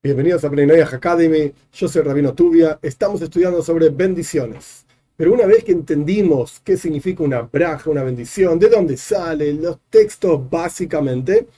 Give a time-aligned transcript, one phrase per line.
[0.00, 4.86] Bienvenidos a Plenoyah Academy, yo soy Rabino Tubia, estamos estudiando sobre bendiciones.
[5.16, 9.80] Pero una vez que entendimos qué significa una braja, una bendición, de dónde sale, los
[9.90, 11.48] textos básicamente,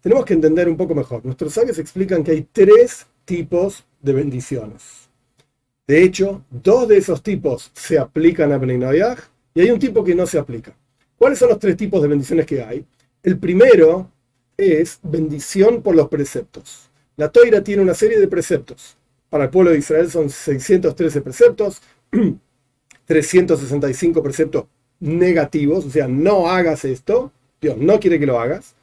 [0.00, 1.24] tenemos que entender un poco mejor.
[1.24, 5.10] Nuestros sabios explican que hay tres tipos de bendiciones.
[5.84, 9.16] De hecho, dos de esos tipos se aplican a Plenoyah
[9.54, 10.72] y hay un tipo que no se aplica.
[11.16, 12.86] ¿Cuáles son los tres tipos de bendiciones que hay?
[13.24, 14.08] El primero
[14.56, 16.87] es bendición por los preceptos.
[17.18, 18.96] La Toira tiene una serie de preceptos.
[19.28, 21.82] Para el pueblo de Israel son 613 preceptos,
[23.06, 24.66] 365 preceptos
[25.00, 28.76] negativos, o sea, no hagas esto, Dios no quiere que lo hagas,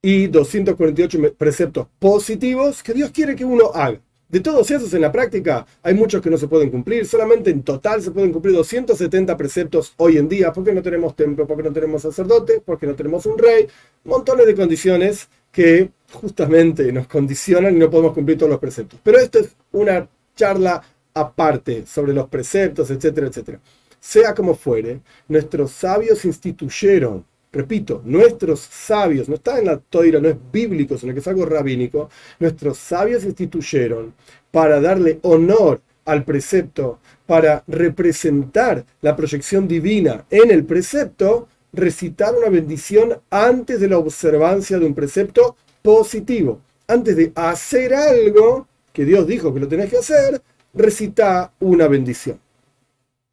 [0.00, 4.00] y 248 preceptos positivos que Dios quiere que uno haga.
[4.28, 7.64] De todos esos en la práctica hay muchos que no se pueden cumplir, solamente en
[7.64, 11.72] total se pueden cumplir 270 preceptos hoy en día, porque no tenemos templo, porque no
[11.72, 13.66] tenemos sacerdote, porque no tenemos un rey,
[14.04, 19.00] montones de condiciones que justamente nos condicionan y no podemos cumplir todos los preceptos.
[19.02, 20.82] Pero esto es una charla
[21.14, 23.60] aparte sobre los preceptos, etcétera, etcétera.
[24.00, 30.28] Sea como fuere, nuestros sabios instituyeron repito, nuestros sabios, no está en la toira, no
[30.28, 34.14] es bíblico, sino que es algo rabínico, nuestros sabios instituyeron
[34.50, 42.48] para darle honor al precepto, para representar la proyección divina en el precepto, recitar una
[42.48, 45.56] bendición antes de la observancia de un precepto
[45.88, 46.60] positivo.
[46.86, 50.38] Antes de hacer algo que Dios dijo que lo tenés que hacer,
[50.74, 52.38] recita una bendición.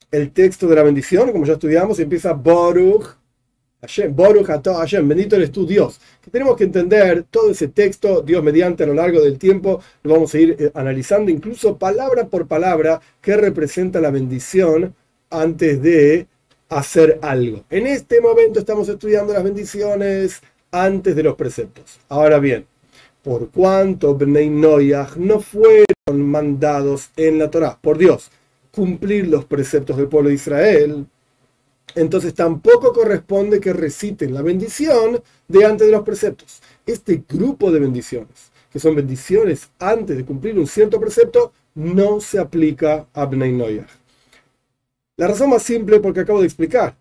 [0.09, 3.07] El texto de la bendición, como ya estudiamos, empieza Baruch
[3.81, 5.99] Hashem, Baruch Hashem, bendito eres tú Dios.
[6.23, 10.13] Que tenemos que entender todo ese texto, Dios mediante a lo largo del tiempo, lo
[10.13, 14.95] vamos a ir eh, analizando incluso palabra por palabra que representa la bendición
[15.29, 16.27] antes de
[16.69, 17.65] hacer algo.
[17.69, 20.41] En este momento estamos estudiando las bendiciones
[20.75, 21.99] antes de los preceptos.
[22.09, 22.65] Ahora bien,
[23.23, 28.29] por cuanto Bnei Noyach no fueron mandados en la Torah por Dios
[28.71, 31.07] cumplir los preceptos del pueblo de Israel,
[31.95, 36.61] entonces tampoco corresponde que reciten la bendición de antes de los preceptos.
[36.85, 42.37] Este grupo de bendiciones, que son bendiciones antes de cumplir un cierto precepto, no se
[42.37, 43.89] aplica a Bnei Noyach.
[45.15, 46.97] La razón más simple porque acabo de explicar.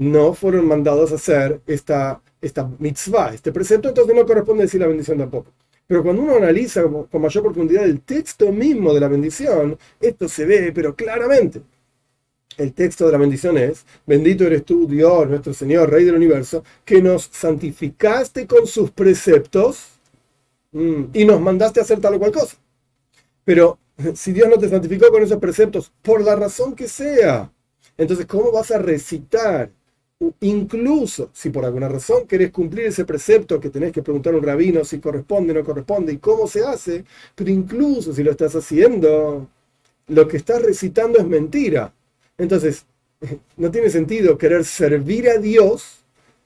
[0.00, 2.22] No fueron mandados a hacer esta,
[2.78, 5.52] mitzvah, este precepto, entonces no corresponde decir la bendición tampoco.
[5.86, 10.46] Pero cuando uno analiza con mayor profundidad el texto mismo de la bendición, esto se
[10.46, 11.60] ve, pero claramente
[12.56, 16.64] el texto de la bendición es, bendito eres tú, Dios, nuestro Señor, Rey del universo,
[16.84, 19.88] que nos santificaste con sus preceptos
[20.72, 22.56] mm, y nos mandaste a hacer tal o cual cosa.
[23.44, 23.78] Pero
[24.14, 27.52] si Dios no te santificó con esos preceptos, por la razón que sea,
[27.98, 29.70] entonces, ¿cómo vas a recitar?
[30.40, 34.42] Incluso si por alguna razón querés cumplir ese precepto que tenés que preguntar a un
[34.42, 37.04] rabino si corresponde o no corresponde y cómo se hace,
[37.34, 39.48] pero incluso si lo estás haciendo,
[40.08, 41.92] lo que estás recitando es mentira
[42.40, 42.86] entonces,
[43.56, 46.04] no tiene sentido querer servir a Dios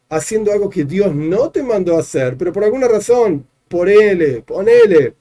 [0.08, 4.42] haciendo algo que Dios no te mandó a hacer, pero por alguna razón, por él,
[4.44, 5.14] ponele,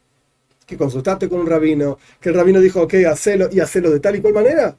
[0.66, 4.16] que consultaste con un rabino, que el rabino dijo, ok, hacelo y hacelo de tal
[4.16, 4.76] y cual manera.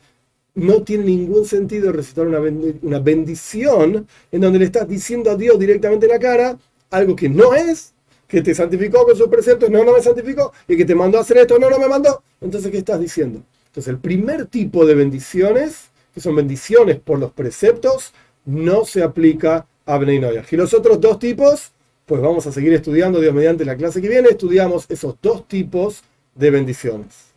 [0.54, 2.40] No tiene ningún sentido recitar una,
[2.82, 6.58] una bendición en donde le estás diciendo a Dios directamente en la cara
[6.90, 7.92] algo que no es,
[8.28, 11.22] que te santificó con sus preceptos, no, no me santificó, y que te mandó a
[11.22, 12.22] hacer esto, no, no me mandó.
[12.40, 13.42] Entonces, ¿qué estás diciendo?
[13.66, 18.12] Entonces, el primer tipo de bendiciones, que son bendiciones por los preceptos,
[18.44, 21.72] no se aplica a Bnei Y los otros dos tipos,
[22.06, 26.02] pues vamos a seguir estudiando, Dios mediante la clase que viene, estudiamos esos dos tipos
[26.34, 27.33] de bendiciones.